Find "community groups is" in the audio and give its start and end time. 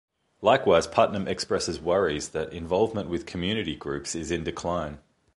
3.27-4.31